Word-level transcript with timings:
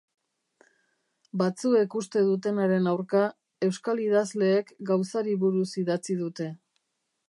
Batzuek 1.41 1.97
uste 1.99 2.23
dutenaren 2.31 2.91
aurka, 2.95 3.23
euskal 3.71 4.05
idazleek 4.09 4.75
Gauzari 4.93 5.41
buruz 5.45 5.67
idatzi 5.85 6.23
dute. 6.25 6.55